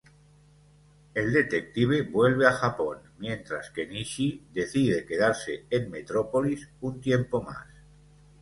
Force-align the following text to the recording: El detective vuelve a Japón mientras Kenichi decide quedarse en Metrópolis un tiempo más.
El 1.13 1.31
detective 1.31 2.01
vuelve 2.01 2.47
a 2.47 2.53
Japón 2.53 2.97
mientras 3.19 3.69
Kenichi 3.69 4.47
decide 4.51 5.05
quedarse 5.05 5.67
en 5.69 5.91
Metrópolis 5.91 6.67
un 6.81 6.99
tiempo 6.99 7.43
más. 7.43 7.67